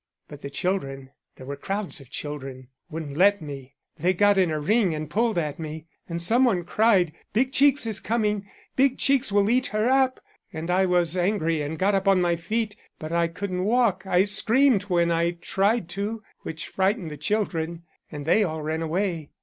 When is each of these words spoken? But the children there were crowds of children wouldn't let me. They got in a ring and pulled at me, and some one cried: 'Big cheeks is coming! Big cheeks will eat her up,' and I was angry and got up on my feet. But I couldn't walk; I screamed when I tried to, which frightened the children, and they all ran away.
But 0.27 0.41
the 0.41 0.49
children 0.49 1.11
there 1.35 1.45
were 1.45 1.55
crowds 1.55 1.99
of 2.01 2.09
children 2.09 2.69
wouldn't 2.89 3.15
let 3.15 3.39
me. 3.39 3.75
They 3.99 4.15
got 4.15 4.35
in 4.35 4.49
a 4.49 4.59
ring 4.59 4.95
and 4.95 5.07
pulled 5.07 5.37
at 5.37 5.59
me, 5.59 5.85
and 6.09 6.19
some 6.19 6.43
one 6.43 6.63
cried: 6.63 7.11
'Big 7.33 7.51
cheeks 7.53 7.85
is 7.85 7.99
coming! 7.99 8.49
Big 8.75 8.97
cheeks 8.97 9.31
will 9.31 9.47
eat 9.47 9.67
her 9.67 9.87
up,' 9.87 10.19
and 10.51 10.71
I 10.71 10.87
was 10.87 11.15
angry 11.15 11.61
and 11.61 11.77
got 11.77 11.93
up 11.93 12.07
on 12.07 12.19
my 12.19 12.35
feet. 12.35 12.75
But 12.97 13.11
I 13.11 13.27
couldn't 13.27 13.63
walk; 13.65 14.01
I 14.07 14.23
screamed 14.23 14.81
when 14.85 15.11
I 15.11 15.33
tried 15.39 15.87
to, 15.89 16.23
which 16.39 16.69
frightened 16.69 17.11
the 17.11 17.15
children, 17.17 17.83
and 18.11 18.25
they 18.25 18.43
all 18.43 18.63
ran 18.63 18.81
away. 18.81 19.29